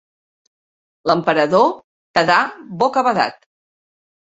L'emperador 1.11 1.67
quedà 2.21 2.39
bocabadat. 2.83 3.41